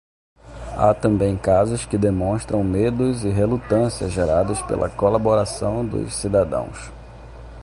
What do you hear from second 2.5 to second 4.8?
medos e relutância gerados